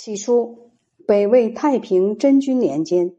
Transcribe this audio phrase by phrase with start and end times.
[0.00, 0.70] 起初，
[1.08, 3.16] 北魏太平真君年间，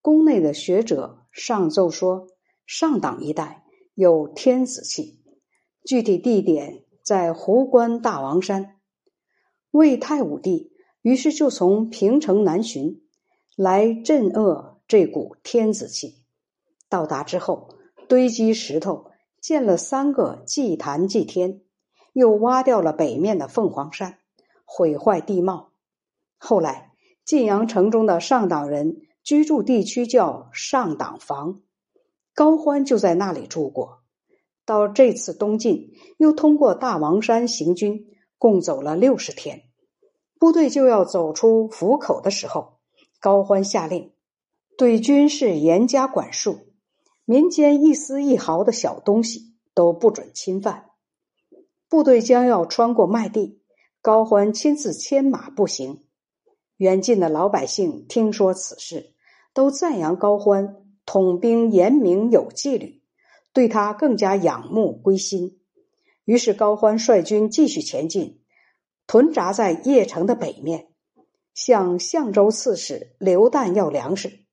[0.00, 2.28] 宫内的学者上奏说，
[2.64, 5.20] 上党一带有天子气，
[5.84, 8.78] 具体地点在壶关大王山。
[9.70, 10.72] 魏太武帝
[11.02, 13.02] 于是就从平城南巡，
[13.54, 16.24] 来镇遏这股天子气。
[16.88, 17.68] 到达之后，
[18.08, 19.10] 堆积石头，
[19.42, 21.60] 建了三个祭坛祭天，
[22.14, 24.16] 又挖掉了北面的凤凰山，
[24.64, 25.67] 毁坏地貌。
[26.38, 26.92] 后来，
[27.24, 31.60] 晋阳城中的上党人居住地区叫上党房，
[32.34, 33.98] 高欢就在那里住过。
[34.64, 38.06] 到这次东进，又通过大王山行军，
[38.38, 39.64] 共走了六十天。
[40.38, 42.78] 部队就要走出府口的时候，
[43.20, 44.12] 高欢下令，
[44.76, 46.68] 对军事严加管束，
[47.24, 50.90] 民间一丝一毫的小东西都不准侵犯。
[51.88, 53.60] 部队将要穿过麦地，
[54.00, 56.04] 高欢亲自牵马步行。
[56.78, 59.12] 远近的老百姓听说此事，
[59.52, 63.02] 都赞扬高欢统兵严明有纪律，
[63.52, 65.58] 对他更加仰慕归心。
[66.24, 68.42] 于是高欢率军继续前进，
[69.08, 70.86] 屯扎在邺城的北面，
[71.52, 74.46] 向相州刺史刘旦要粮食。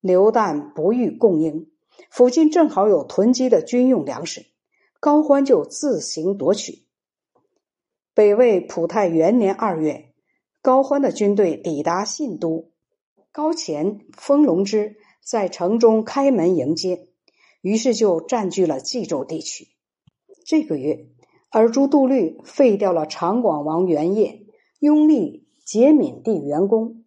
[0.00, 1.70] 刘旦不予供应，
[2.10, 4.46] 附近正好有囤积的军用粮食，
[4.98, 6.86] 高欢就自行夺取。
[8.14, 10.11] 北魏普泰元年二月。
[10.62, 12.70] 高欢的军队抵达信都，
[13.32, 17.08] 高乾、封龙之在城中开门迎接，
[17.62, 19.66] 于是就占据了冀州地区。
[20.46, 21.08] 这个月，
[21.50, 24.46] 尔朱度律废掉了长广王元业，
[24.78, 27.04] 拥立节闵帝元公。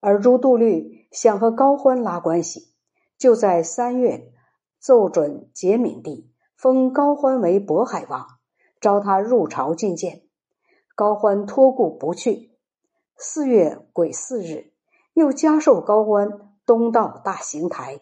[0.00, 2.68] 尔朱度律想和高欢拉关系，
[3.16, 4.30] 就在三月
[4.78, 8.26] 奏准节闵帝封高欢为渤海王，
[8.78, 10.24] 召他入朝觐见。
[10.94, 12.49] 高欢托故不去。
[13.22, 14.72] 四月癸巳日，
[15.12, 18.00] 又加授高欢东道大行台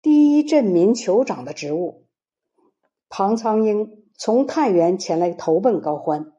[0.00, 2.04] 第一镇民酋长的职务。
[3.08, 6.32] 庞苍鹰从太原前来投奔高欢，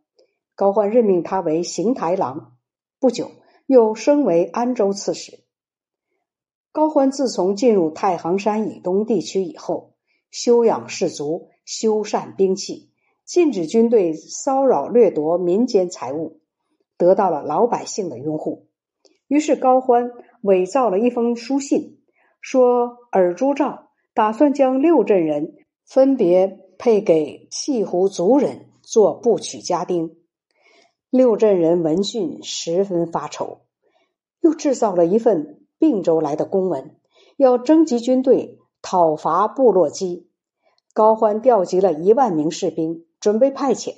[0.55, 2.53] 高欢任命他为行台郎。
[3.01, 3.31] 不久，
[3.65, 5.43] 又升为安州刺史。
[6.71, 9.95] 高欢自从进入太行山以东地区以后，
[10.31, 12.93] 休养士卒，修缮兵器，
[13.25, 16.39] 禁止军队骚扰掠夺民间财物。
[16.99, 18.67] 得到了老百姓的拥护，
[19.29, 20.11] 于是高欢
[20.41, 21.97] 伪造了一封书信，
[22.41, 25.55] 说尔朱兆打算将六镇人
[25.85, 30.17] 分别配给契胡族人做部曲家丁。
[31.09, 33.61] 六镇人闻讯十分发愁，
[34.41, 36.97] 又制造了一份并州来的公文，
[37.37, 40.27] 要征集军队讨伐部落基。
[40.93, 43.95] 高欢调集了一万名士兵，准备派遣。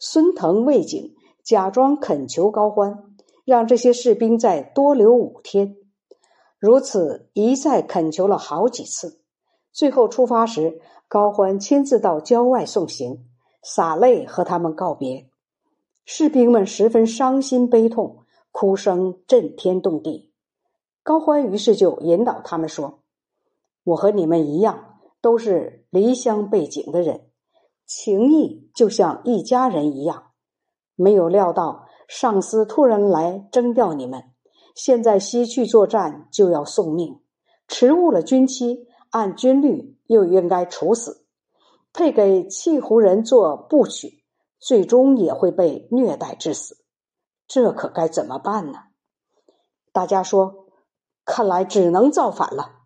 [0.00, 1.14] 孙腾、魏景。
[1.44, 3.04] 假装恳求高欢，
[3.44, 5.76] 让这些士兵再多留五天。
[6.58, 9.20] 如此一再恳求了好几次，
[9.70, 13.26] 最后出发时，高欢亲自到郊外送行，
[13.62, 15.28] 洒泪和他们告别。
[16.06, 20.32] 士兵们十分伤心悲痛，哭声震天动地。
[21.02, 23.00] 高欢于是就引导他们说
[23.84, 27.26] ：“我和你们一样，都是离乡背井的人，
[27.84, 30.30] 情谊就像一家人一样。”
[30.96, 34.22] 没有料到上司突然来征调你们，
[34.74, 37.20] 现在西去作战就要送命，
[37.68, 41.26] 迟误了军期，按军律又应该处死。
[41.92, 44.24] 配给契胡人做部曲，
[44.58, 46.78] 最终也会被虐待致死，
[47.46, 48.78] 这可该怎么办呢？
[49.92, 50.66] 大家说，
[51.24, 52.80] 看来只能造反了。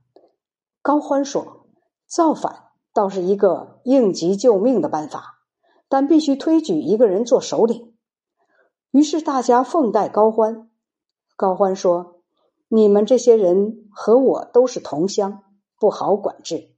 [0.82, 1.69] 高欢说
[2.06, 5.38] ：“造反倒是一个应急救命的办法，
[5.88, 7.88] 但必须推举一个人做首领。”
[8.91, 10.71] 于是大家奉戴高欢。
[11.37, 12.22] 高欢说
[12.69, 15.43] ：“你们这些人和我都是同乡，
[15.78, 16.75] 不好管制。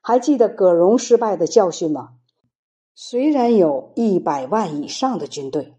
[0.00, 2.14] 还记得葛荣失败的教训吗？
[2.94, 5.76] 虽然有一百万以上的军队，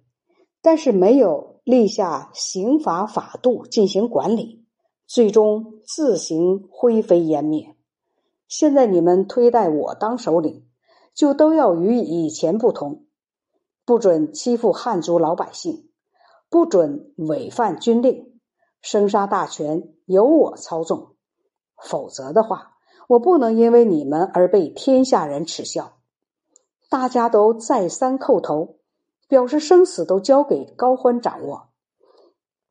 [0.62, 4.66] 但是没有立下刑法法度进行管理，
[5.06, 7.76] 最终自行灰飞烟灭。
[8.48, 10.66] 现在你们推戴我当首领，
[11.14, 13.03] 就都要与以前不同。”
[13.86, 15.90] 不准欺负汉族老百姓，
[16.50, 18.40] 不准违犯军令，
[18.82, 21.18] 生杀大权由我操纵。
[21.84, 22.78] 否则的话，
[23.10, 25.98] 我不能因为你们而被天下人耻笑。
[26.90, 28.78] 大家都再三叩头，
[29.28, 31.70] 表示生死都交给高欢掌握。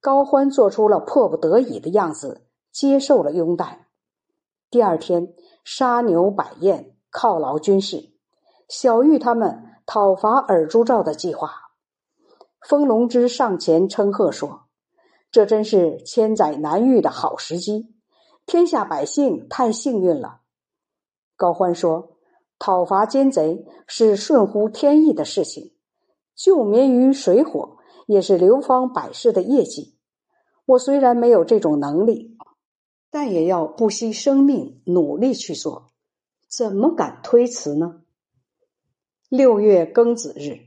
[0.01, 3.87] 高欢做出了迫不得已的样子，接受了拥戴。
[4.71, 8.15] 第二天，杀牛摆宴，犒劳军士。
[8.67, 9.72] 小玉他们。
[9.85, 11.51] 讨伐尔朱兆的计划，
[12.61, 14.67] 封隆之上前称贺说
[15.33, 17.93] ：“这真是千载难遇的好时机，
[18.47, 20.41] 天下百姓太幸运了。”
[21.37, 22.17] 高欢说
[22.61, 25.73] ：“讨伐奸贼是顺乎天意的事情，
[26.37, 29.99] 救民于水火也是流芳百世的业绩。
[30.65, 32.39] 我虽然没有这种能力，
[33.11, 35.89] 但也要不惜生命努力去做，
[36.49, 38.03] 怎么敢推辞呢？”
[39.35, 40.59] 六月庚子日。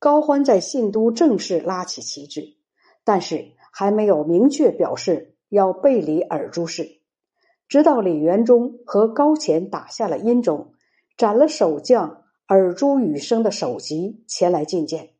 [0.00, 2.56] 高欢在信都正式拉起旗帜，
[3.04, 7.02] 但是还没有明确表示要背离尔朱氏。
[7.68, 10.72] 直到李元忠和高乾打下了殷州，
[11.16, 15.10] 斩了守将尔朱羽生的首级，前来觐见，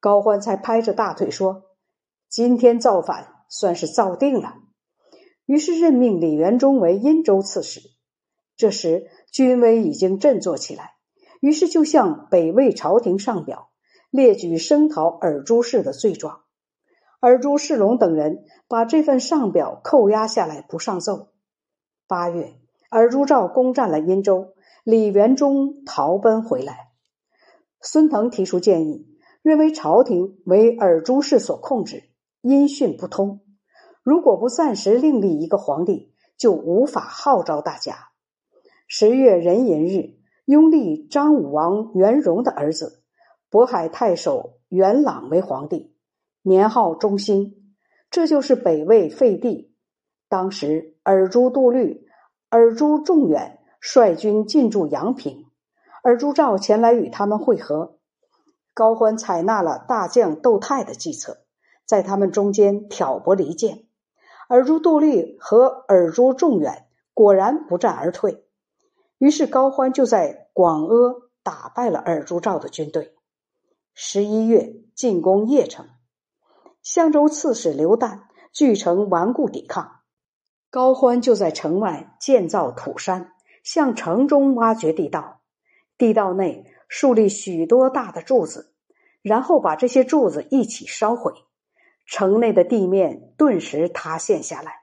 [0.00, 1.64] 高欢才拍着大腿说
[2.30, 4.54] ：“今天造反算是造定了。”
[5.44, 7.82] 于是任命李元忠为殷州刺史。
[8.56, 10.93] 这时军威已经振作起来，
[11.44, 13.68] 于是就向北魏朝廷上表。
[14.08, 16.40] 列举声讨尔朱氏的罪状，
[17.20, 21.32] 尔朱世龙等人把这份上表扣押下来，不上奏。
[22.06, 22.54] 八月，
[22.88, 24.54] 尔朱兆攻占了殷州，
[24.84, 26.92] 李元忠逃奔回来。
[27.82, 29.06] 孙腾提出建议，
[29.42, 32.04] 认为朝廷为尔朱氏所控制，
[32.40, 33.42] 音讯不通，
[34.02, 38.08] 如果不暂时另立一个皇帝，就无法号召大家。
[38.86, 40.14] 十月壬寅日，
[40.44, 43.02] 拥立张武王元荣的儿子。
[43.50, 45.94] 渤海太守元朗为皇帝，
[46.42, 47.72] 年号中兴，
[48.10, 49.72] 这就是北魏废帝。
[50.28, 52.06] 当时尔朱度律、
[52.48, 55.46] 尔朱仲远率军进驻阳平，
[56.02, 57.98] 尔朱兆前来与他们会合。
[58.74, 61.38] 高欢采纳了大将窦泰的计策，
[61.86, 63.84] 在他们中间挑拨离间。
[64.48, 68.44] 尔朱度律和尔朱仲远果然不战而退，
[69.24, 73.14] 于是高欢就在广阿打败了尔朱兆的军队。
[73.94, 75.88] 十一月进攻邺城，
[76.82, 80.00] 相州刺史刘旦据城顽固抵抗，
[80.68, 83.32] 高欢就在城外建造土山，
[83.62, 85.40] 向城中挖掘地道，
[85.96, 88.74] 地道内树立许多大的柱子，
[89.22, 91.32] 然后把这些柱子一起烧毁，
[92.04, 94.80] 城内的地面顿时塌陷下来。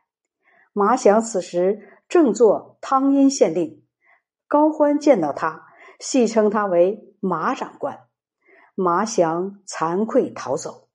[0.74, 3.81] 马祥此时正做汤阴县令，
[4.51, 5.65] 高欢见到他，
[5.98, 8.01] 戏称他为马长官。
[8.75, 10.89] 马祥惭愧逃走。